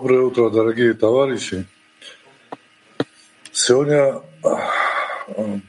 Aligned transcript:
Доброе 0.00 0.22
утро, 0.22 0.48
дорогие 0.48 0.94
товарищи. 0.94 1.66
Сегодня 3.52 4.22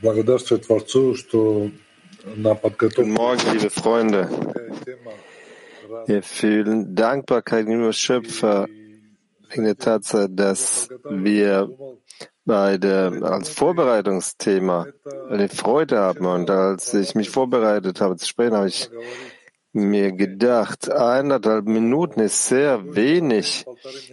благодарствую 0.02 0.62
Творцу, 0.62 1.16
что 1.16 1.70
на 2.24 2.56
подготовку... 2.56 3.02
Guten 3.02 3.18
Morgen, 3.18 3.52
liebe 3.52 3.70
Freunde. 3.70 4.30
Wir 6.06 6.24
fühlen 6.24 6.96
Dankbarkeit 6.96 7.66
gegenüber 7.66 7.92
Schöpfer 7.92 8.70
wegen 9.50 9.66
der 9.66 9.78
Tatsache, 9.78 10.30
dass 10.30 10.88
wir 11.10 11.70
bei 12.46 12.78
der, 12.78 13.12
als 13.24 13.50
Vorbereitungsthema 13.50 14.88
eine 15.30 15.50
Freude 15.50 16.00
haben. 16.00 16.26
Und 16.26 16.50
als 16.50 16.94
ich 16.94 17.14
mich 17.14 17.30
vorbereitet 17.30 18.00
habe 18.00 18.16
zu 18.16 18.26
sprechen, 18.26 18.56
habe 18.56 18.70
ich 18.70 18.90
mir 19.73 20.13
gedacht, 20.13 20.91
eineinhalb 20.91 21.67
Minuten 21.67 22.21
ist 22.21 22.47
sehr 22.47 22.95
wenig, 22.95 23.65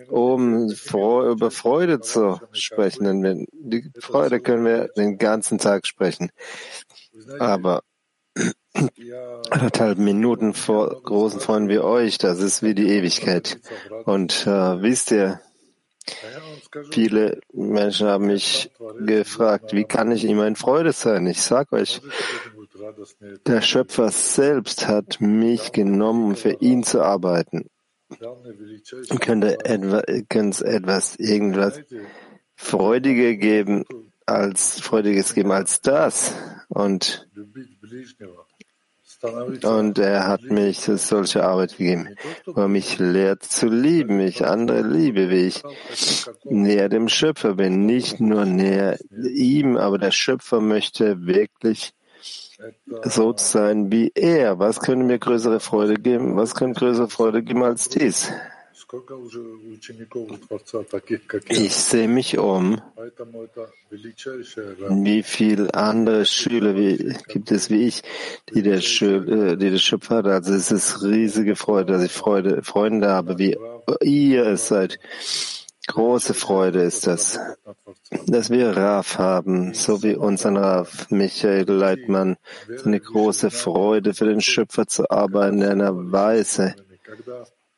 um 0.09 0.69
über 0.69 1.51
Freude 1.51 1.99
zu 1.99 2.39
sprechen. 2.53 3.21
Denn 3.23 3.47
die 3.51 3.91
Freude 3.99 4.39
können 4.39 4.65
wir 4.65 4.87
den 4.95 5.17
ganzen 5.17 5.57
Tag 5.57 5.85
sprechen. 5.85 6.31
Aber 7.39 7.83
anderthalb 9.49 9.97
Minuten 9.97 10.53
vor 10.53 11.01
großen 11.03 11.39
Freunden 11.39 11.69
wie 11.69 11.79
euch, 11.79 12.17
das 12.17 12.39
ist 12.39 12.63
wie 12.63 12.73
die 12.73 12.89
Ewigkeit. 12.89 13.59
Und 14.05 14.47
äh, 14.47 14.81
wisst 14.81 15.11
ihr, 15.11 15.41
Viele 16.91 17.39
Menschen 17.53 18.07
haben 18.07 18.27
mich 18.27 18.71
gefragt, 18.99 19.73
wie 19.73 19.85
kann 19.85 20.11
ich 20.11 20.23
ihm 20.23 20.39
ein 20.39 20.55
Freude 20.55 20.93
sein? 20.93 21.25
Ich 21.27 21.41
sage 21.41 21.75
euch, 21.75 22.01
der 23.45 23.61
Schöpfer 23.61 24.09
selbst 24.09 24.87
hat 24.87 25.21
mich 25.21 25.71
genommen, 25.71 26.25
um 26.25 26.35
für 26.35 26.53
ihn 26.61 26.83
zu 26.83 27.01
arbeiten. 27.01 27.69
Könnte 29.19 29.57
es 29.65 30.61
etwas, 30.61 31.15
irgendwas 31.15 31.81
Freudiger 32.55 33.35
geben, 33.35 33.85
als 34.25 34.81
Freudiges 34.81 35.33
geben 35.33 35.51
als 35.51 35.81
das? 35.81 36.33
Und 36.67 37.29
und 39.63 39.99
er 39.99 40.27
hat 40.27 40.43
mich 40.43 40.79
solche 40.79 41.43
Arbeit 41.43 41.77
gegeben, 41.77 42.15
wo 42.45 42.61
er 42.61 42.67
mich 42.69 42.99
lehrt 42.99 43.43
zu 43.43 43.67
lieben, 43.67 44.17
mich 44.17 44.45
andere 44.45 44.81
liebe, 44.81 45.29
wie 45.29 45.47
ich 45.47 45.61
näher 46.45 46.87
dem 46.87 47.09
Schöpfer 47.09 47.55
bin, 47.55 47.85
nicht 47.85 48.21
nur 48.21 48.45
näher 48.45 48.97
ihm, 49.11 49.75
aber 49.75 49.97
der 49.97 50.11
Schöpfer 50.11 50.61
möchte 50.61 51.25
wirklich 51.25 51.93
so 53.03 53.33
sein 53.37 53.91
wie 53.91 54.11
er. 54.15 54.59
Was 54.59 54.79
könnte 54.79 55.05
mir 55.05 55.19
größere 55.19 55.59
Freude 55.59 55.95
geben? 55.95 56.35
Was 56.35 56.55
könnte 56.55 56.79
größere 56.79 57.09
Freude 57.09 57.43
geben 57.43 57.63
als 57.63 57.89
dies? 57.89 58.31
Ich 61.49 61.75
sehe 61.75 62.07
mich 62.07 62.37
um. 62.37 62.81
Wie 64.89 65.23
viele 65.23 65.73
andere 65.73 66.25
Schüler 66.25 66.75
wie, 66.75 67.15
gibt 67.27 67.51
es 67.51 67.69
wie 67.69 67.87
ich, 67.87 68.01
die 68.53 68.61
der, 68.61 68.81
Schö 68.81 69.55
die 69.57 69.69
der 69.69 69.77
Schöpfer 69.77 70.17
hat? 70.17 70.27
Also 70.27 70.53
es 70.53 70.71
ist 70.71 71.03
riesige 71.03 71.55
Freude, 71.55 71.93
dass 71.93 72.03
ich 72.03 72.11
Freude, 72.11 72.63
Freunde 72.63 73.09
habe, 73.09 73.37
wie 73.37 73.57
ihr 74.01 74.45
es 74.47 74.67
seid. 74.69 74.99
Große 75.89 76.35
Freude 76.35 76.83
ist 76.83 77.07
das, 77.07 77.39
dass 78.27 78.51
wir 78.51 78.77
Raf 78.77 79.17
haben, 79.17 79.73
so 79.73 80.03
wie 80.03 80.15
unseren 80.15 80.55
Raf 80.55 81.09
Michael 81.09 81.65
Leitmann, 81.67 82.37
eine 82.85 82.99
große 82.99 83.49
Freude 83.49 84.13
für 84.13 84.25
den 84.25 84.39
Schöpfer 84.39 84.85
zu 84.85 85.09
arbeiten 85.09 85.63
in 85.63 85.69
einer 85.69 86.11
Weise, 86.11 86.75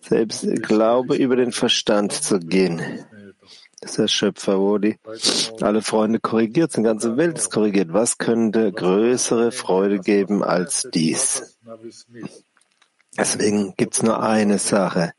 selbst 0.02 0.46
Glaube 0.62 1.16
über 1.16 1.38
den 1.38 1.54
Verstand 1.54 2.12
zu 2.12 2.40
gehen. 2.40 2.82
Das 3.80 3.92
ist 3.92 4.00
der 4.00 4.08
Schöpfer, 4.10 4.60
wo 4.60 4.78
die 4.78 5.00
alle 5.62 5.82
Freunde 5.82 6.20
korrigiert 6.20 6.76
die 6.76 6.84
ganze 6.84 7.16
Welt 7.16 7.38
ist 7.38 7.50
korrigiert. 7.50 7.94
Was 7.94 8.18
könnte 8.18 8.74
größere 8.74 9.54
Freude 9.54 10.00
geben 10.00 10.44
als 10.44 10.90
dies? 10.94 11.58
Deswegen 13.18 13.74
gibt 13.78 13.96
es 13.96 14.04
nur 14.04 14.22
eine 14.22 14.60
Sache. 14.60 15.14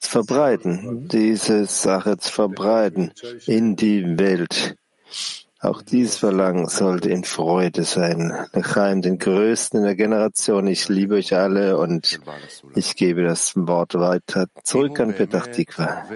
Zu 0.00 0.10
verbreiten, 0.10 1.08
diese 1.08 1.66
Sache 1.66 2.16
zu 2.16 2.32
verbreiten 2.32 3.12
in 3.46 3.76
die 3.76 4.18
Welt. 4.18 4.76
Auch 5.62 5.82
dieses 5.82 6.16
Verlangen 6.16 6.68
sollte 6.68 7.10
in 7.10 7.22
Freude 7.22 7.84
sein. 7.84 8.32
Lechaim, 8.54 9.02
den 9.02 9.18
Größten 9.18 9.80
in 9.80 9.84
der 9.84 9.94
Generation. 9.94 10.66
Ich 10.66 10.88
liebe 10.88 11.16
euch 11.16 11.36
alle 11.36 11.76
und 11.76 12.18
ich 12.74 12.96
gebe 12.96 13.24
das 13.24 13.54
Wort 13.56 13.94
weiter 13.94 14.46
zurück 14.64 14.98
an 15.00 15.14
Petach 15.14 15.48
Tikva. 15.48 16.06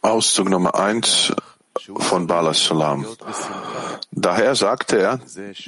Auszug 0.00 0.50
Nummer 0.50 0.74
eins 0.74 1.32
von 1.80 2.26
Bala 2.26 2.54
Salam. 2.54 3.06
Daher 4.10 4.54
sagte 4.54 4.98
er, 4.98 5.20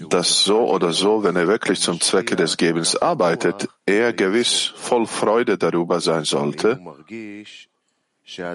dass 0.08 0.44
so 0.44 0.68
oder 0.68 0.92
so, 0.92 1.22
wenn 1.22 1.36
er 1.36 1.48
wirklich 1.48 1.80
zum 1.80 2.00
Zwecke 2.00 2.36
des 2.36 2.56
Gebens 2.56 2.96
arbeitet, 2.96 3.68
er 3.86 4.12
gewiss 4.12 4.72
voll 4.76 5.06
Freude 5.06 5.58
darüber 5.58 6.00
sein 6.00 6.24
sollte, 6.24 6.80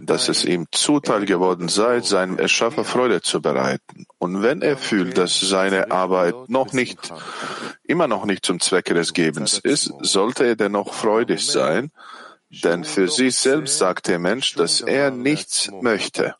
dass 0.01 0.30
es 0.30 0.46
ihm 0.46 0.66
zuteil 0.72 1.25
geworden 1.25 1.68
sei, 1.69 2.01
seinem 2.01 2.40
Erschaffer 2.40 2.84
Freude 2.84 3.22
zu 3.22 3.42
bereiten. 3.42 4.06
Und 4.18 4.42
wenn 4.42 4.62
er 4.62 4.78
fühlt, 4.78 5.18
dass 5.18 5.40
seine 5.40 5.92
Arbeit 5.92 6.50
noch 6.50 6.74
nicht, 6.74 7.13
immer 7.84 8.07
noch 8.07 8.25
nicht 8.25 8.45
zum 8.45 8.60
Zwecke 8.60 8.94
des 8.94 9.13
Gebens 9.13 9.60
ist, 9.60 9.94
sollte 10.02 10.45
er 10.45 10.56
dennoch 10.56 10.94
freudig 10.94 11.45
sein, 11.45 11.92
denn 12.50 12.84
für 12.84 13.07
sich 13.07 13.38
selbst 13.38 13.78
sagt 13.78 14.07
der 14.07 14.18
Mensch, 14.18 14.56
dass 14.56 14.81
er 14.81 15.12
nichts 15.12 15.69
möchte. 15.81 16.36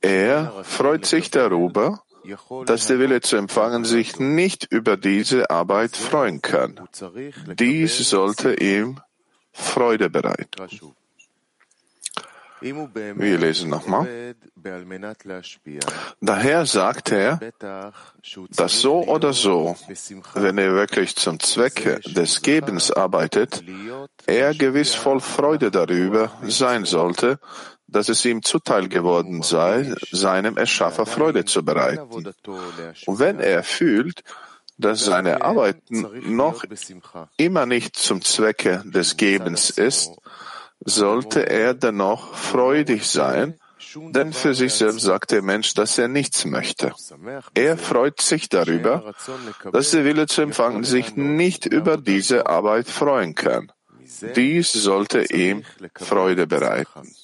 Er 0.00 0.64
freut 0.64 1.06
sich 1.06 1.30
darüber, 1.30 2.02
dass 2.66 2.86
der 2.86 2.98
Wille 2.98 3.20
zu 3.20 3.36
empfangen 3.36 3.84
sich 3.84 4.18
nicht 4.18 4.66
über 4.70 4.96
diese 4.96 5.50
Arbeit 5.50 5.96
freuen 5.96 6.42
kann. 6.42 6.80
Dies 7.58 8.10
sollte 8.10 8.54
ihm 8.54 9.00
Freude 9.52 10.10
bereiten. 10.10 10.50
Wir 12.60 13.38
lesen 13.38 13.70
nochmal. 13.70 14.34
Daher 16.20 16.66
sagt 16.66 17.12
er, 17.12 17.38
dass 18.50 18.80
so 18.80 19.04
oder 19.04 19.32
so, 19.32 19.76
wenn 20.34 20.58
er 20.58 20.72
wirklich 20.72 21.14
zum 21.16 21.38
Zwecke 21.38 22.00
des 22.00 22.40
Gebens 22.40 22.90
arbeitet, 22.90 23.62
er 24.26 24.54
gewiss 24.54 24.94
voll 24.94 25.20
Freude 25.20 25.70
darüber 25.70 26.32
sein 26.42 26.86
sollte, 26.86 27.38
dass 27.88 28.08
es 28.08 28.24
ihm 28.24 28.42
zuteil 28.42 28.88
geworden 28.88 29.42
sei, 29.42 29.94
seinem 30.10 30.56
Erschaffer 30.56 31.06
Freude 31.06 31.44
zu 31.44 31.64
bereiten. 31.64 32.34
Und 33.06 33.18
wenn 33.18 33.40
er 33.40 33.62
fühlt, 33.62 34.22
dass 34.78 35.04
seine 35.04 35.42
Arbeit 35.42 35.78
noch 35.90 36.64
immer 37.36 37.66
nicht 37.66 37.96
zum 37.96 38.22
Zwecke 38.22 38.82
des 38.84 39.16
Gebens 39.16 39.70
ist, 39.70 40.12
sollte 40.84 41.48
er 41.48 41.74
dennoch 41.74 42.34
freudig 42.34 43.06
sein, 43.06 43.58
denn 43.94 44.32
für 44.32 44.54
sich 44.54 44.74
selbst 44.74 45.00
sagt 45.00 45.30
der 45.30 45.40
Mensch, 45.42 45.72
dass 45.72 45.96
er 45.96 46.08
nichts 46.08 46.44
möchte. 46.44 46.92
Er 47.54 47.78
freut 47.78 48.20
sich 48.20 48.50
darüber, 48.50 49.14
dass 49.72 49.92
der 49.92 50.04
Wille 50.04 50.26
zu 50.26 50.42
empfangen 50.42 50.84
sich 50.84 51.16
nicht 51.16 51.64
über 51.64 51.96
diese 51.96 52.46
Arbeit 52.46 52.88
freuen 52.88 53.34
kann. 53.34 53.72
Dies 54.34 54.72
sollte 54.72 55.24
ihm 55.32 55.64
Freude 55.94 56.46
bereiten. 56.46 57.14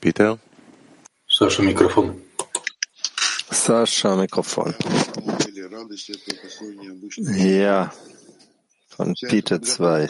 Peter? 0.00 0.38
Sascha, 1.28 1.62
Mikrofon. 1.62 2.22
Sascha, 3.50 4.16
Mikrofon. 4.16 4.74
Ja, 7.36 7.92
von 8.88 9.14
Peter 9.28 9.60
2. 9.60 10.08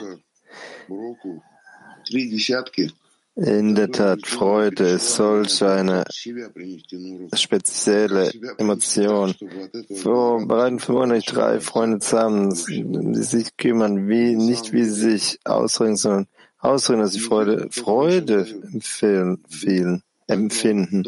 In 3.36 3.74
der 3.76 3.90
Tat, 3.92 4.26
Freude 4.26 4.88
ist 4.88 5.14
solch 5.14 5.62
eine 5.62 6.04
spezielle 7.34 8.32
Emotion. 8.58 9.34
So 9.90 10.40
bereiten 10.44 10.80
vermutlich 10.80 11.24
drei 11.26 11.60
Freunde 11.60 12.00
zusammen, 12.00 12.52
die 12.52 13.22
sich 13.22 13.56
kümmern, 13.56 14.08
wie, 14.08 14.34
nicht 14.34 14.72
wie 14.72 14.84
sie 14.84 15.10
sich 15.18 15.38
ausdrücken, 15.44 15.96
sondern 15.96 16.26
ausdrücken, 16.58 17.02
dass 17.02 17.12
sie 17.12 17.20
Freude, 17.20 17.68
Freude 17.70 18.46
empfehlen, 18.72 20.02
empfinden. 20.26 21.04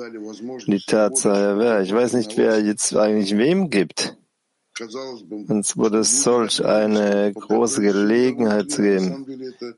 Die 0.66 0.82
Tatsache 0.86 1.58
wäre, 1.58 1.82
ich 1.82 1.92
weiß 1.92 2.14
nicht, 2.14 2.36
wer 2.36 2.60
jetzt 2.60 2.96
eigentlich 2.96 3.36
wem 3.36 3.70
gibt. 3.70 4.16
Uns 5.48 5.76
wurde 5.76 5.98
es 5.98 6.22
solch 6.22 6.64
eine 6.64 7.32
große 7.34 7.82
Gelegenheit 7.82 8.70
zu 8.70 8.80
geben, 8.80 9.26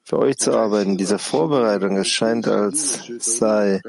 für 0.04 0.18
euch 0.20 0.38
zu 0.38 0.52
arbeiten. 0.52 0.96
Diese 0.96 1.18
Vorbereitung, 1.18 1.96
es 1.96 2.08
scheint, 2.08 2.46
als 2.46 3.10
sei, 3.18 3.80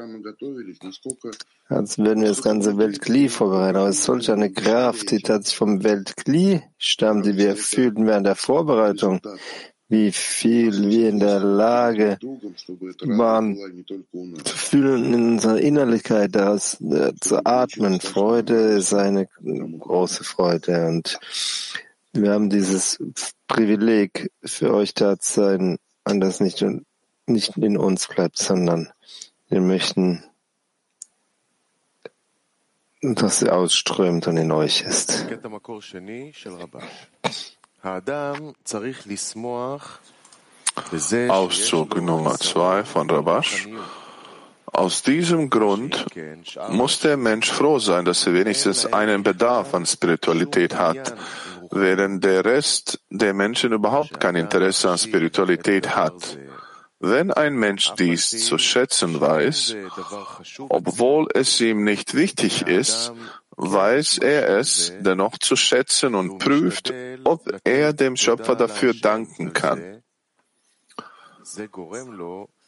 als 1.68 1.98
würden 1.98 2.22
wir 2.22 2.28
das 2.28 2.42
ganze 2.42 2.78
Weltkli 2.78 3.28
vorbereiten. 3.28 3.76
Aber 3.76 3.88
es 3.88 4.00
ist 4.00 4.04
solch 4.04 4.30
eine 4.30 4.52
Kraft, 4.52 5.12
die 5.12 5.20
tatsächlich 5.20 5.56
vom 5.56 5.84
Weltkli 5.84 6.62
stammt, 6.78 7.26
die 7.26 7.36
wir 7.36 7.54
fühlten 7.54 8.06
während 8.06 8.26
der 8.26 8.34
Vorbereitung 8.34 9.20
wie 9.94 10.10
viel 10.10 10.90
wir 10.90 11.08
in 11.08 11.20
der 11.20 11.38
Lage 11.38 12.18
waren 12.20 13.56
zu 14.44 14.56
fühlen 14.56 15.14
in 15.14 15.24
unserer 15.34 15.58
Innerlichkeit, 15.58 16.34
das 16.34 16.80
äh, 16.80 17.12
zu 17.20 17.46
atmen. 17.46 18.00
Freude 18.00 18.56
ist 18.78 18.92
eine 18.92 19.28
große 19.78 20.24
Freude 20.24 20.88
und 20.88 21.20
wir 22.12 22.32
haben 22.32 22.50
dieses 22.50 22.98
Privileg 23.46 24.32
für 24.44 24.74
euch 24.74 24.94
da 24.94 25.16
zu 25.16 25.40
sein, 25.40 25.78
an 26.02 26.20
das 26.20 26.40
nicht, 26.40 26.64
nicht 27.26 27.56
in 27.56 27.76
uns 27.76 28.08
bleibt, 28.08 28.38
sondern 28.38 28.90
wir 29.48 29.60
möchten, 29.60 30.24
dass 33.00 33.38
sie 33.38 33.50
ausströmt 33.50 34.26
und 34.26 34.38
in 34.38 34.50
euch 34.50 34.82
ist. 34.82 35.26
Auszug 41.28 42.00
Nummer 42.00 42.38
zwei 42.38 42.82
von 42.82 43.10
Rabash. 43.10 43.68
Aus 44.64 45.02
diesem 45.02 45.50
Grund 45.50 46.06
muss 46.70 47.00
der 47.00 47.18
Mensch 47.18 47.52
froh 47.52 47.78
sein, 47.78 48.06
dass 48.06 48.26
er 48.26 48.32
wenigstens 48.32 48.86
einen 48.86 49.22
Bedarf 49.22 49.74
an 49.74 49.84
Spiritualität 49.84 50.76
hat, 50.76 51.14
während 51.70 52.24
der 52.24 52.44
Rest 52.46 53.00
der 53.10 53.34
Menschen 53.34 53.72
überhaupt 53.72 54.18
kein 54.18 54.36
Interesse 54.36 54.90
an 54.90 54.96
Spiritualität 54.96 55.94
hat. 55.94 56.38
Wenn 57.00 57.32
ein 57.32 57.54
Mensch 57.54 57.92
dies 57.98 58.30
zu 58.46 58.56
schätzen 58.56 59.20
weiß, 59.20 59.76
obwohl 60.70 61.28
es 61.34 61.60
ihm 61.60 61.84
nicht 61.84 62.14
wichtig 62.14 62.62
ist, 62.66 63.12
weiß 63.56 64.18
er 64.18 64.58
es 64.58 64.92
dennoch 65.00 65.38
zu 65.38 65.56
schätzen 65.56 66.14
und 66.14 66.38
prüft, 66.38 66.92
ob 67.24 67.60
er 67.64 67.92
dem 67.92 68.16
Schöpfer 68.16 68.56
dafür 68.56 68.94
danken 68.94 69.52
kann. 69.52 70.02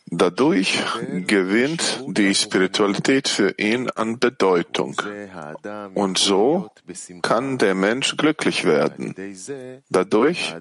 Dadurch 0.09 0.79
gewinnt 1.27 2.05
die 2.07 2.33
Spiritualität 2.33 3.27
für 3.29 3.55
ihn 3.59 3.91
an 3.91 4.21
Bedeutung. 4.21 4.95
Und 5.95 6.19
so 6.19 6.71
kann 7.23 7.59
der 7.59 7.75
Mensch 7.75 8.17
glücklich 8.17 8.65
werden. 8.65 9.17
Dadurch 9.91 10.55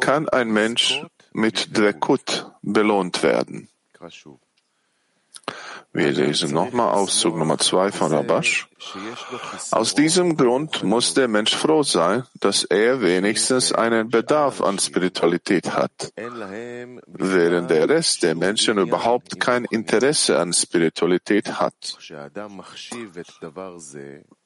kann 0.00 0.28
ein 0.28 0.50
Mensch 0.52 1.02
mit 1.32 1.76
Dvekut 1.76 2.52
belohnt 2.62 3.24
werden. 3.24 3.68
Wir 5.92 6.12
lesen 6.12 6.52
nochmal 6.52 6.92
Auszug 6.94 7.36
Nummer 7.36 7.58
zwei 7.58 7.90
von 7.90 8.12
Rabash. 8.12 8.68
Aus 9.70 9.94
diesem 9.94 10.36
Grund 10.36 10.82
muss 10.84 11.14
der 11.14 11.28
Mensch 11.28 11.56
froh 11.56 11.82
sein, 11.82 12.24
dass 12.40 12.64
er 12.64 13.00
wenigstens 13.00 13.72
einen 13.72 14.10
Bedarf 14.10 14.60
an 14.60 14.78
Spiritualität 14.78 15.72
hat, 15.72 16.12
während 17.06 17.70
der 17.70 17.88
Rest 17.88 18.22
der 18.22 18.34
Menschen 18.34 18.78
überhaupt 18.78 19.40
kein 19.40 19.64
Interesse 19.64 20.38
an 20.38 20.52
Spiritualität 20.52 21.58
hat. 21.58 21.98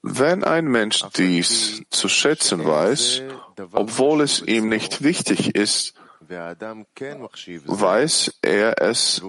Wenn 0.02 0.44
ein 0.44 0.64
Mensch 0.66 1.05
dies 1.16 1.82
zu 1.90 2.08
schätzen 2.08 2.64
weiß, 2.64 3.22
obwohl 3.72 4.20
es 4.22 4.43
ihm 4.43 4.69
nicht 4.69 5.03
wichtig 5.03 5.55
ist, 5.55 5.94
weiß 7.65 8.39
er 8.43 8.81
es 8.81 9.22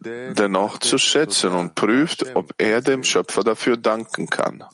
dennoch 0.00 0.78
zu 0.78 0.98
schätzen 0.98 1.52
und 1.52 1.74
prüft, 1.74 2.34
ob 2.34 2.54
er 2.58 2.80
dem 2.80 3.04
Schöpfer 3.04 3.42
dafür 3.42 3.76
danken 3.76 4.28
kann. 4.28 4.64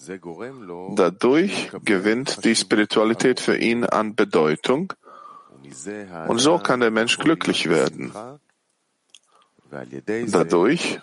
Dadurch 0.94 1.70
gewinnt 1.84 2.44
die 2.44 2.54
Spiritualität 2.56 3.40
für 3.40 3.56
ihn 3.56 3.84
an 3.84 4.14
Bedeutung 4.14 4.92
und 6.28 6.38
so 6.38 6.58
kann 6.58 6.80
der 6.80 6.90
Mensch 6.90 7.18
glücklich 7.18 7.68
werden. 7.68 8.12
Dadurch 10.28 11.00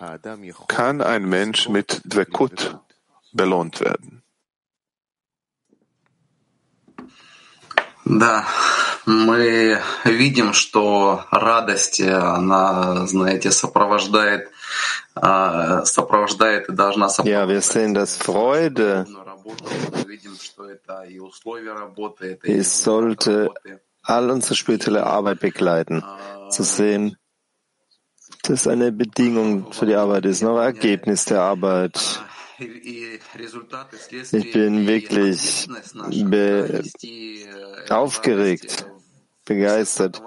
kann 0.67 1.01
ein 1.01 1.25
Mensch 1.27 1.69
mit 1.69 2.01
Dvekut 2.05 2.79
belohnt 3.33 3.81
werden. 3.81 4.23
Да, 8.05 8.45
мы 9.06 9.80
видим, 10.04 10.52
что 10.52 11.24
радость, 11.30 12.00
она, 12.00 13.06
знаете, 13.06 13.50
сопровождает, 13.50 14.50
сопровождает 15.14 16.68
и 16.68 16.72
должна 16.72 17.08
Ja, 17.24 17.48
wir 17.48 17.60
sehen, 17.62 17.94
dass 17.94 18.16
Freude, 18.16 19.06
es 22.42 22.82
sollte 22.82 23.50
all 24.02 24.30
unsere 24.30 24.54
spirituelle 24.54 25.04
Arbeit 25.04 25.40
begleiten. 25.40 26.02
Zu 26.50 26.62
sehen, 26.62 27.16
dass 28.42 28.66
eine 28.66 28.92
Bedingung 28.92 29.72
für 29.72 29.86
die 29.86 29.94
Arbeit 29.94 30.24
ist, 30.26 30.42
noch 30.42 30.58
Ergebnis 30.58 31.24
der 31.26 31.42
Arbeit. 31.42 32.22
Ich 32.58 34.52
bin 34.52 34.86
wirklich 34.86 35.68
be 36.24 36.82
aufgeregt, 37.88 38.86
begeistert. 39.45 40.21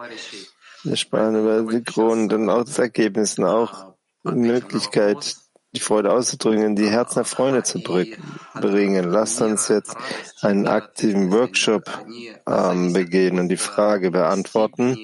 Wir 0.85 0.97
sprachen 0.97 1.37
über 1.37 1.63
den 1.63 1.85
Grund 1.85 2.33
und 2.33 2.49
auch 2.49 2.65
das 2.65 2.79
Ergebnis 2.79 3.39
und 3.39 3.45
auch 3.45 3.95
die 4.25 4.35
Möglichkeit, 4.35 5.37
die 5.75 5.81
Freude 5.81 6.13
auszudrücken, 6.13 6.77
die 6.77 6.89
Herzen 6.89 7.17
der 7.17 7.25
Freunde 7.25 7.63
zu 7.63 7.81
bringen. 7.81 9.11
Lasst 9.11 9.41
uns 9.43 9.69
jetzt 9.69 9.97
einen 10.41 10.67
aktiven 10.67 11.31
Workshop 11.33 11.83
ähm, 12.47 12.93
begehen 12.93 13.39
und 13.39 13.49
die 13.49 13.57
Frage 13.57 14.11
beantworten. 14.11 14.97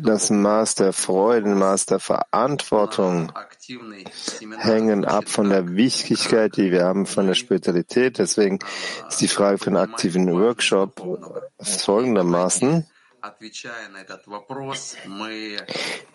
Das 0.00 0.30
Maß 0.30 0.76
der 0.76 0.92
Freude, 0.92 1.50
das 1.50 1.58
Maß 1.58 1.86
der 1.86 1.98
Verantwortung 1.98 3.32
hängen 4.58 5.04
ab 5.04 5.28
von 5.28 5.48
der 5.48 5.74
Wichtigkeit, 5.74 6.56
die 6.56 6.70
wir 6.70 6.84
haben 6.84 7.04
von 7.04 7.26
der 7.26 7.34
Spiritualität. 7.34 8.18
Deswegen 8.18 8.60
ist 9.08 9.20
die 9.20 9.28
Frage 9.28 9.58
für 9.58 9.66
einen 9.68 9.78
aktiven 9.78 10.32
Workshop 10.32 11.02
folgendermaßen. 11.60 12.86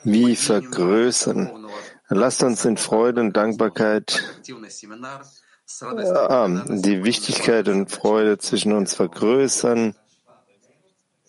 Wie 0.03 0.35
vergrößern? 0.35 1.67
Lasst 2.07 2.43
uns 2.43 2.65
in 2.65 2.77
Freude 2.77 3.21
und 3.21 3.35
Dankbarkeit 3.35 4.23
die 6.67 7.03
Wichtigkeit 7.03 7.67
und 7.67 7.91
Freude 7.91 8.37
zwischen 8.37 8.71
uns 8.73 8.95
vergrößern 8.95 9.95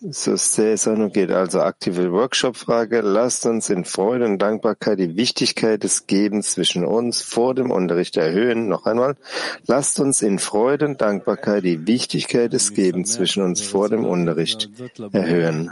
so 0.00 0.36
sehr 0.36 0.72
es 0.72 0.88
auch 0.88 0.96
nur 0.96 1.10
geht. 1.10 1.30
Also 1.30 1.60
aktive 1.60 2.10
Workshop-Frage. 2.12 3.02
Lasst 3.02 3.44
uns 3.46 3.68
in 3.68 3.84
Freude 3.84 4.24
und 4.24 4.38
Dankbarkeit 4.38 4.98
die 4.98 5.16
Wichtigkeit 5.16 5.82
des 5.84 6.06
Gebens 6.06 6.52
zwischen 6.52 6.84
uns 6.84 7.20
vor 7.20 7.54
dem 7.54 7.70
Unterricht 7.70 8.16
erhöhen. 8.16 8.68
Noch 8.68 8.86
einmal. 8.86 9.16
Lasst 9.66 10.00
uns 10.00 10.22
in 10.22 10.38
Freude 10.38 10.86
und 10.86 11.00
Dankbarkeit 11.00 11.64
die 11.64 11.86
Wichtigkeit 11.86 12.52
des 12.52 12.72
Gebens 12.72 13.12
zwischen 13.12 13.42
uns 13.42 13.60
vor 13.60 13.88
dem 13.88 14.06
Unterricht 14.06 14.70
erhöhen. 15.12 15.70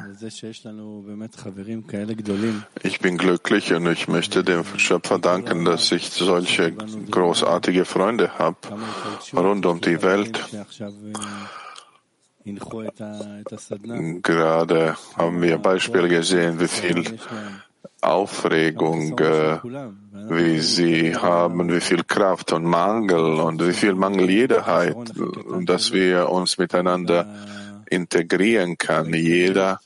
Ich 2.82 3.00
bin 3.00 3.16
glücklich 3.16 3.72
und 3.72 3.86
ich 3.86 4.08
möchte 4.08 4.44
dem 4.44 4.64
Schöpfer 4.76 5.18
danken, 5.18 5.64
dass 5.64 5.90
ich 5.90 6.10
solche 6.10 6.72
großartige 6.72 7.84
Freunde 7.86 8.38
habe 8.38 8.56
rund 9.34 9.64
um 9.64 9.80
die 9.80 10.02
Welt. 10.02 10.38
Gerade 14.22 14.96
haben 15.16 15.42
wir 15.42 15.58
Beispiele 15.58 16.08
gesehen, 16.08 16.60
wie 16.60 16.68
viel 16.68 17.18
Aufregung, 18.00 19.18
äh, 19.18 19.58
wie 20.28 20.60
sie 20.60 21.16
haben, 21.16 21.72
wie 21.72 21.80
viel 21.80 22.04
Kraft 22.04 22.52
und 22.52 22.64
Mangel 22.64 23.40
und 23.40 23.66
wie 23.66 23.72
viel 23.72 23.94
Mangel 23.94 24.30
jeder 24.30 24.66
hat, 24.66 25.12
dass 25.62 25.92
wir 25.92 26.30
uns 26.30 26.58
miteinander 26.58 27.26
integrieren 27.90 28.78
können. 28.78 29.14
Jeder 29.14 29.80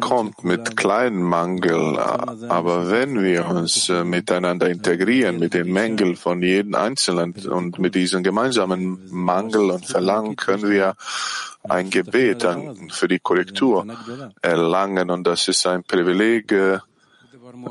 kommt 0.00 0.44
mit 0.44 0.76
kleinen 0.76 1.22
Mangel, 1.22 1.98
aber 1.98 2.90
wenn 2.90 3.22
wir 3.22 3.46
uns 3.46 3.88
miteinander 3.88 4.68
integrieren, 4.68 5.38
mit 5.38 5.54
den 5.54 5.72
Mängeln 5.72 6.16
von 6.16 6.42
jedem 6.42 6.74
Einzelnen 6.74 7.34
und 7.48 7.78
mit 7.78 7.94
diesem 7.94 8.22
gemeinsamen 8.22 9.08
Mangel 9.10 9.70
und 9.70 9.86
Verlangen, 9.86 10.36
können 10.36 10.70
wir 10.70 10.94
ein 11.68 11.90
Gebet 11.90 12.46
für 12.90 13.08
die 13.08 13.20
Korrektur 13.20 13.86
erlangen 14.40 15.10
und 15.10 15.24
das 15.26 15.48
ist 15.48 15.66
ein 15.66 15.84
Privileg, 15.84 16.50
äh, 16.52 16.78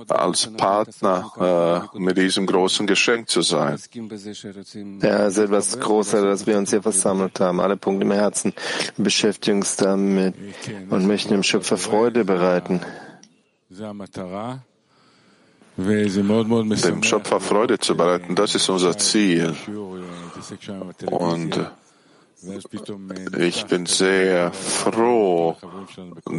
als 0.10 0.48
Partner 0.58 1.90
äh, 1.94 2.00
mit 2.00 2.18
diesem 2.18 2.46
großen 2.46 2.86
Geschenk 2.88 3.30
zu 3.30 3.42
sein. 3.42 3.78
Ja, 5.02 5.26
es 5.26 5.38
ist 5.38 5.44
etwas 5.44 5.80
Großes, 5.80 6.22
dass 6.22 6.48
wir 6.48 6.58
uns 6.58 6.70
hier 6.70 6.82
versammelt 6.82 7.40
haben. 7.40 7.60
Alle 7.60 7.78
Punkte 7.78 8.06
im 8.06 8.12
Herzen 8.12 8.54
beschäftigen 8.98 9.62
uns 9.62 9.76
damit 9.76 10.34
und 10.90 11.06
möchten 11.08 11.32
dem 11.32 11.44
Schöpfer 11.44 11.78
Freude 11.78 12.26
bereiten. 12.26 12.82
Dem 15.78 17.04
Schöpfer 17.04 17.40
Freude 17.40 17.80
zu 17.80 17.96
bereiten, 17.96 18.36
das 18.36 18.56
ist 18.56 18.70
unser 18.70 18.98
Ziel. 18.98 19.56
Und 21.06 21.72
ich 23.38 23.66
bin 23.66 23.86
sehr 23.86 24.52
froh, 24.52 25.56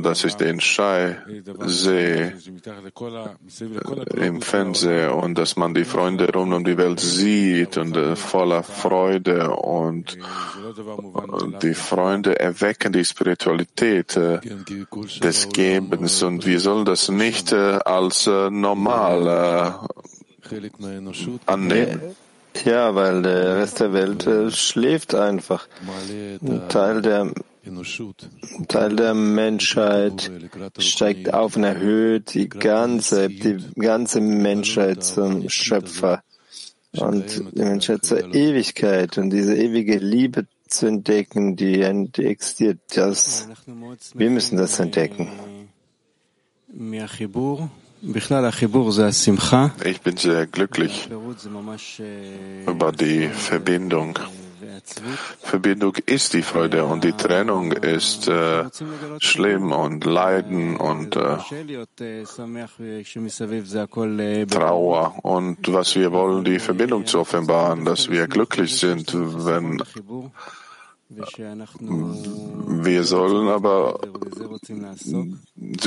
dass 0.02 0.24
ich 0.24 0.34
den 0.34 0.60
Schei 0.60 1.16
sehe 1.66 2.36
im 4.16 4.42
Fernsehen 4.42 5.10
und 5.10 5.38
dass 5.38 5.56
man 5.56 5.74
die 5.74 5.84
Freunde 5.84 6.32
rund 6.32 6.54
um 6.54 6.64
die 6.64 6.76
Welt 6.76 6.98
sieht 6.98 7.76
und 7.76 7.96
äh, 7.96 8.16
voller 8.16 8.62
Freude 8.62 9.50
und 9.50 10.18
die 11.62 11.74
Freunde 11.74 12.38
erwecken 12.38 12.92
die 12.92 13.04
Spiritualität 13.04 14.16
äh, 14.16 14.40
des 15.20 15.48
Gebens 15.50 16.22
und 16.22 16.46
wir 16.46 16.58
sollen 16.58 16.84
das 16.84 17.08
nicht 17.10 17.52
äh, 17.52 17.78
als 17.84 18.26
normal 18.26 19.88
annehmen. 21.46 22.16
Ja, 22.64 22.94
weil 22.94 23.22
der 23.22 23.56
Rest 23.56 23.80
der 23.80 23.92
Welt 23.92 24.26
äh, 24.26 24.50
schläft 24.50 25.14
einfach. 25.14 25.68
Ein 26.42 26.68
Teil 26.68 27.02
der, 27.02 27.32
Teil 28.68 28.96
der 28.96 29.14
Menschheit 29.14 30.30
steigt 30.78 31.32
auf 31.32 31.56
und 31.56 31.64
erhöht 31.64 32.34
die 32.34 32.48
ganze, 32.48 33.28
die 33.28 33.58
ganze 33.76 34.20
Menschheit 34.20 35.02
zum 35.02 35.48
Schöpfer. 35.48 36.22
Und 36.94 37.42
die 37.56 37.62
Menschheit 37.62 38.04
zur 38.04 38.34
Ewigkeit 38.34 39.16
und 39.16 39.30
diese 39.30 39.56
ewige 39.56 39.96
Liebe 39.96 40.46
zu 40.68 40.86
entdecken, 40.86 41.56
die 41.56 41.80
existiert, 41.80 42.80
das, 42.94 43.48
wir 44.14 44.30
müssen 44.30 44.58
das 44.58 44.78
entdecken. 44.78 45.30
Ich 49.84 50.00
bin 50.00 50.16
sehr 50.16 50.46
glücklich 50.48 51.08
über 52.66 52.90
die 52.90 53.28
Verbindung. 53.28 54.18
Verbindung 55.40 55.94
ist 56.06 56.34
die 56.34 56.42
Freude 56.42 56.84
und 56.84 57.04
die 57.04 57.12
Trennung 57.12 57.70
ist 57.70 58.26
äh, 58.26 58.64
schlimm 59.20 59.70
und 59.70 60.04
Leiden 60.04 60.76
und 60.76 61.14
äh, 61.14 61.38
Trauer. 64.48 65.14
Und 65.22 65.72
was 65.72 65.94
wir 65.94 66.10
wollen, 66.10 66.44
die 66.44 66.58
Verbindung 66.58 67.06
zu 67.06 67.20
offenbaren, 67.20 67.84
dass 67.84 68.10
wir 68.10 68.26
glücklich 68.26 68.76
sind, 68.76 69.14
wenn 69.14 69.80
wir 71.16 73.04
sollen 73.04 73.48
aber 73.48 73.98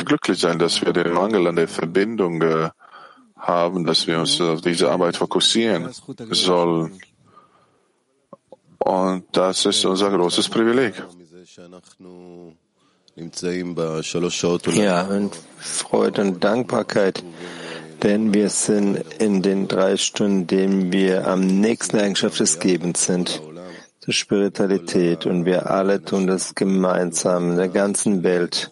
glücklich 0.06 0.40
sein, 0.40 0.60
dass 0.60 0.82
wir 0.82 0.94
den 0.94 1.14
Mangel 1.14 1.48
an 1.48 1.56
der 1.56 1.68
Verbindung 1.68 2.42
äh, 2.42 2.70
haben, 3.38 3.86
dass 3.86 4.08
wir 4.08 4.20
uns 4.20 4.40
auf 4.42 4.62
diese 4.62 4.92
Arbeit 4.92 5.18
fokussieren 5.18 5.90
sollen. 6.32 7.00
Und 8.80 9.26
das 9.32 9.66
ist 9.66 9.86
unser 9.86 10.12
großes 10.12 10.50
Privileg. 10.50 11.04
Ja, 14.76 15.04
und 15.04 15.36
Freude 15.58 16.22
und 16.22 16.44
Dankbarkeit, 16.44 17.24
denn 18.04 18.34
wir 18.34 18.50
sind 18.50 18.98
in 19.20 19.42
den 19.42 19.68
drei 19.68 19.98
Stunden, 19.98 20.42
in 20.42 20.48
denen 20.48 20.94
wir 20.94 21.28
am 21.28 21.42
nächsten 21.42 21.98
Eigenschaft 21.98 22.40
des 22.40 22.60
Gebens 22.60 23.06
sind 23.06 23.42
zur 24.06 24.14
Spiritualität 24.14 25.26
und 25.26 25.46
wir 25.46 25.72
alle 25.72 26.04
tun 26.04 26.28
das 26.28 26.54
gemeinsam 26.54 27.52
in 27.52 27.58
der 27.58 27.70
ganzen 27.70 28.22
Welt. 28.24 28.70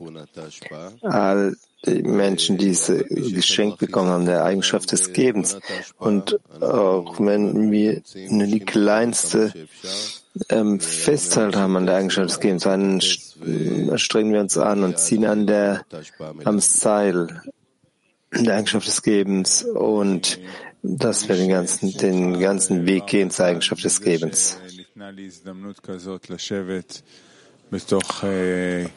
All 1.01 1.55
die 1.85 2.03
Menschen, 2.03 2.59
die 2.59 2.67
diese 2.67 3.03
geschenkt 3.03 3.79
bekommen 3.79 4.09
haben, 4.09 4.25
der 4.27 4.45
Eigenschaft 4.45 4.91
des 4.91 5.11
Gebens. 5.11 5.57
Und 5.97 6.39
auch 6.61 7.19
wenn 7.19 7.71
wir 7.71 8.03
nur 8.29 8.45
die 8.45 8.59
kleinste 8.59 9.51
ähm, 10.49 10.79
Festhalt 10.79 11.55
haben 11.55 11.77
an 11.77 11.87
der 11.87 11.95
Eigenschaft 11.95 12.29
des 12.29 12.39
Gebens, 12.39 12.63
dann 12.63 13.01
strengen 13.01 14.33
wir 14.33 14.39
uns 14.39 14.55
an 14.59 14.83
und 14.83 14.99
ziehen 14.99 15.25
an 15.25 15.47
der, 15.47 15.81
am 16.43 16.59
Seil 16.59 17.41
der 18.31 18.55
Eigenschaft 18.55 18.87
des 18.87 19.01
Gebens 19.01 19.63
und 19.63 20.39
dass 20.83 21.27
wir 21.27 21.35
den 21.37 21.49
ganzen, 21.49 21.91
den 21.97 22.39
ganzen 22.39 22.85
Weg 22.85 23.07
gehen 23.07 23.31
zur 23.31 23.45
Eigenschaft 23.45 23.83
des 23.83 23.99
Gebens. 23.99 24.59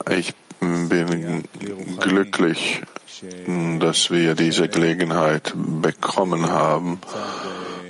Ich 0.08 0.34
bin 0.60 1.42
glücklich, 1.98 2.82
dass 3.80 4.10
wir 4.10 4.36
diese 4.36 4.68
Gelegenheit 4.68 5.52
bekommen 5.56 6.48
haben, 6.48 7.00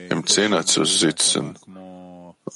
im 0.08 0.26
Zehner 0.26 0.64
zu 0.64 0.85
sitzen. 0.85 1.58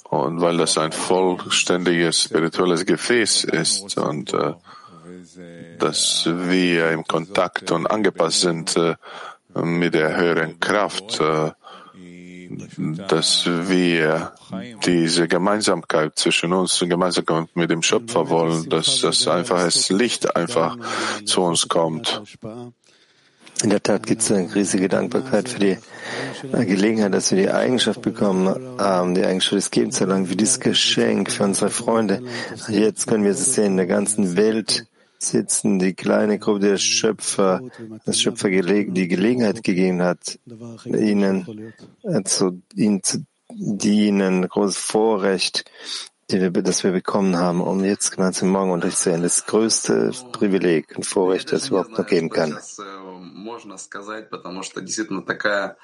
Und 0.05 0.41
weil 0.41 0.57
das 0.57 0.79
ein 0.79 0.93
vollständiges 0.93 2.23
spirituelles 2.23 2.87
Gefäß 2.87 3.45
ist 3.45 3.99
und 3.99 4.33
äh, 4.33 4.55
dass 5.79 6.25
wir 6.27 6.91
im 6.91 7.05
Kontakt 7.05 7.71
und 7.71 7.87
angepasst 7.87 8.41
sind 8.41 8.77
äh, 8.77 8.95
mit 9.55 9.95
der 9.95 10.17
höheren 10.17 10.59
Kraft, 10.59 11.21
äh, 11.21 11.51
dass 13.09 13.47
wir 13.47 14.33
diese 14.85 15.29
Gemeinsamkeit 15.29 16.19
zwischen 16.19 16.53
uns 16.53 16.81
und 16.83 16.89
Gemeinsamkeit 16.89 17.49
mit 17.55 17.71
dem 17.71 17.83
Schöpfer 17.83 18.29
wollen, 18.29 18.69
dass 18.69 19.01
das 19.01 19.29
einfaches 19.29 19.91
Licht 19.91 20.37
einfach 20.37 20.77
zu 21.25 21.43
uns 21.43 21.69
kommt. 21.69 22.23
In 23.63 23.69
der 23.69 23.83
Tat 23.83 24.07
gibt 24.07 24.23
es 24.23 24.33
eine 24.33 24.55
riesige 24.55 24.89
Dankbarkeit 24.89 25.49
für 25.49 25.59
die 25.59 25.77
Gelegenheit, 26.51 27.13
dass 27.13 27.31
wir 27.31 27.39
die 27.39 27.51
Eigenschaft 27.51 28.01
bekommen 28.01 28.79
haben, 28.79 29.15
die 29.15 29.25
Eigenschaft 29.25 29.57
des 29.57 29.71
Gebens 29.71 29.97
zu 29.97 30.05
erlangen, 30.05 30.27
für 30.27 30.37
dieses 30.37 30.61
Geschenk, 30.61 31.31
für 31.31 31.45
unsere 31.45 31.69
Freunde. 31.69 32.23
Jetzt 32.69 33.07
können 33.07 33.25
wir 33.25 33.33
es 33.33 33.55
sehen, 33.55 33.73
in 33.73 33.77
der 33.77 33.87
ganzen 33.87 34.37
Welt 34.37 34.87
sitzen, 35.20 35.80
die 35.80 35.94
kleine 35.94 36.40
Gruppe 36.40 36.60
der 36.60 36.78
Schöpfer, 36.78 37.62
das 38.06 38.20
Schöpfer 38.20 38.50
die 38.50 39.08
Gelegenheit 39.08 39.64
gegeben 39.64 40.02
hat, 40.02 40.40
ihnen 40.86 41.74
äh, 42.04 42.24
zu, 42.24 42.62
ihnen 42.76 43.02
zu 43.02 43.26
dienen, 43.50 44.48
großes 44.48 44.78
Vorrecht, 44.78 45.66
die 46.32 46.42
wir, 46.42 46.52
das 46.52 46.84
wir 46.84 46.92
bekommen 46.92 47.38
haben, 47.38 47.62
um 47.62 47.84
jetzt 47.84 48.12
gemeinsam 48.12 48.50
Morgenunterricht 48.50 48.98
zu 48.98 49.12
sein. 49.12 49.22
Das 49.22 49.46
größte 49.46 50.12
Privileg 50.32 50.94
und 50.96 51.06
Vorrecht, 51.06 51.52
das 51.52 51.64
es 51.64 51.68
überhaupt 51.70 51.98
noch 51.98 52.08
geben 52.08 52.30
kann. 52.30 52.58
можно 53.36 53.78
сказать, 53.78 54.30
потому 54.30 54.64
что 54.64 54.82
действительно 54.82 55.22
такая 55.22 55.78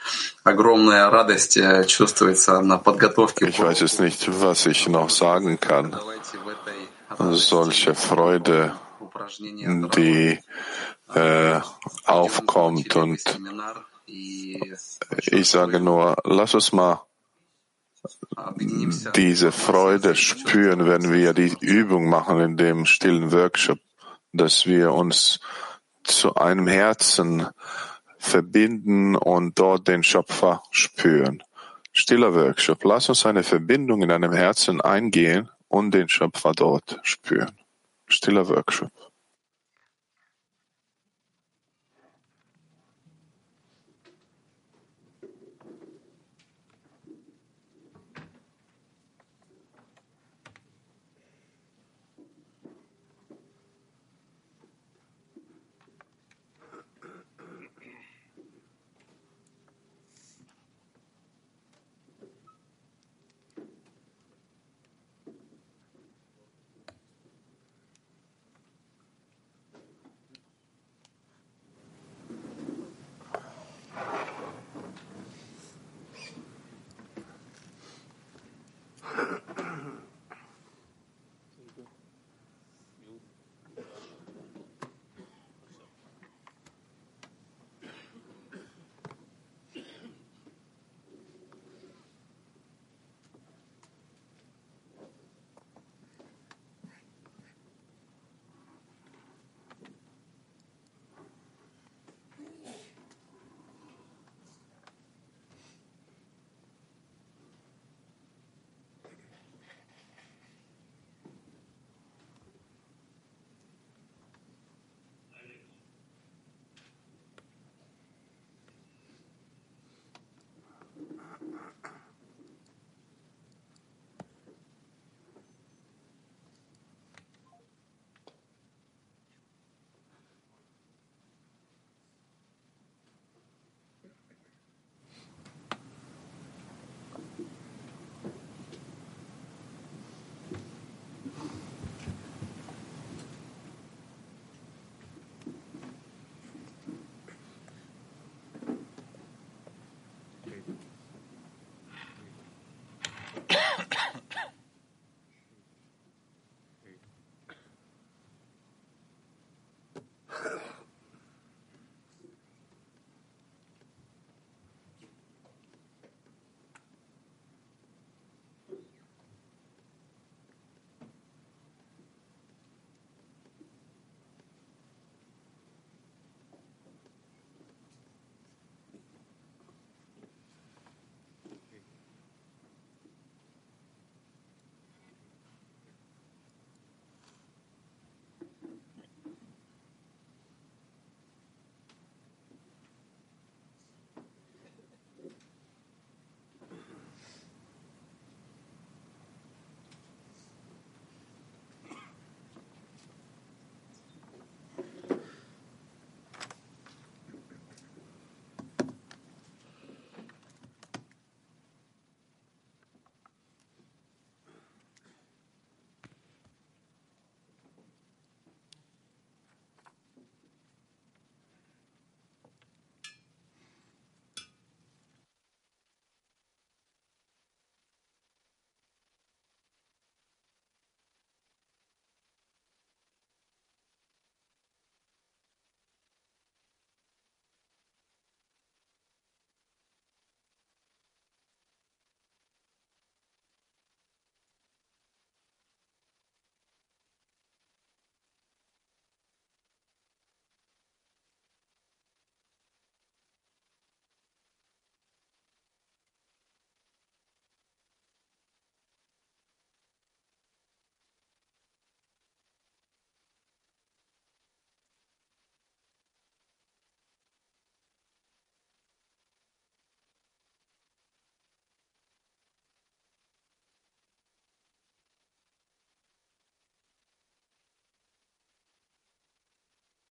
огромная 0.43 1.09
радость 1.09 1.57
чувствуется 1.87 2.59
на 2.61 2.77
подготовке. 2.77 3.47
Ich 3.47 3.59
weiß 3.59 3.81
es 3.81 3.99
nicht, 3.99 4.27
was 4.41 4.65
ich 4.65 4.87
noch 4.87 5.09
sagen 5.09 5.59
kann. 5.59 5.95
Solche 7.33 7.93
Freude, 7.93 8.73
die 9.94 10.38
äh, 11.14 11.60
aufkommt 12.04 12.96
und 12.96 13.22
ich 14.06 15.48
sage 15.48 15.80
nur, 15.80 16.16
lass 16.24 16.54
uns 16.54 16.72
mal 16.72 17.02
diese 19.14 19.52
Freude 19.52 20.14
spüren, 20.14 20.86
wenn 20.86 21.12
wir 21.12 21.32
die 21.32 21.56
Übung 21.60 22.08
machen 22.08 22.40
in 22.40 22.56
dem 22.56 22.86
stillen 22.86 23.32
Workshop, 23.32 23.78
dass 24.32 24.66
wir 24.66 24.92
uns 24.92 25.40
zu 26.04 26.36
einem 26.36 26.68
Herzen 26.68 27.48
verbinden 28.18 29.16
und 29.16 29.58
dort 29.58 29.88
den 29.88 30.02
Schöpfer 30.02 30.62
spüren. 30.70 31.42
Stiller 31.92 32.34
Workshop. 32.34 32.84
Lass 32.84 33.08
uns 33.08 33.24
eine 33.26 33.42
Verbindung 33.42 34.02
in 34.02 34.10
einem 34.10 34.32
Herzen 34.32 34.80
eingehen 34.80 35.48
und 35.68 35.92
den 35.92 36.08
Schöpfer 36.08 36.52
dort 36.52 36.98
spüren. 37.02 37.58
Stiller 38.06 38.48
Workshop. 38.48 38.92